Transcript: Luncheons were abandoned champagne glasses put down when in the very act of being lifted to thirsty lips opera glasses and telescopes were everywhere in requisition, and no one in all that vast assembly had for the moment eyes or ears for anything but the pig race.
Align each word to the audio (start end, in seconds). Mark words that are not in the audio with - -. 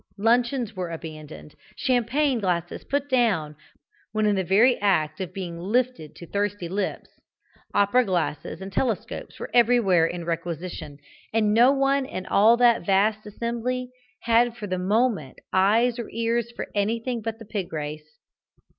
Luncheons 0.17 0.75
were 0.75 0.89
abandoned 0.89 1.53
champagne 1.75 2.39
glasses 2.39 2.83
put 2.83 3.07
down 3.07 3.55
when 4.13 4.25
in 4.25 4.35
the 4.35 4.43
very 4.43 4.75
act 4.81 5.21
of 5.21 5.31
being 5.31 5.59
lifted 5.59 6.15
to 6.15 6.25
thirsty 6.25 6.67
lips 6.67 7.07
opera 7.75 8.03
glasses 8.03 8.61
and 8.61 8.73
telescopes 8.73 9.37
were 9.39 9.51
everywhere 9.53 10.07
in 10.07 10.25
requisition, 10.25 10.97
and 11.31 11.53
no 11.53 11.71
one 11.71 12.07
in 12.07 12.25
all 12.25 12.57
that 12.57 12.83
vast 12.83 13.27
assembly 13.27 13.91
had 14.23 14.57
for 14.57 14.65
the 14.65 14.79
moment 14.79 15.37
eyes 15.53 15.99
or 15.99 16.09
ears 16.09 16.49
for 16.55 16.69
anything 16.73 17.21
but 17.21 17.37
the 17.37 17.45
pig 17.45 17.71
race. 17.71 18.17